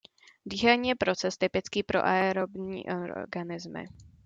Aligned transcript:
Dýchání 0.45 0.89
je 0.89 0.95
proces 0.95 1.37
typický 1.37 1.83
pro 1.83 2.03
aerobní 2.05 2.85
organismy. 2.89 3.85